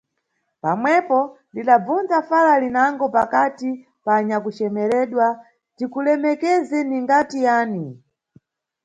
[0.63, 1.17] Pamwepo–
[1.55, 3.69] lidabvunza fala linango pakati
[4.03, 5.27] pa anyakucemeredwa–
[5.77, 7.85] Tikulemekeze ningati yani?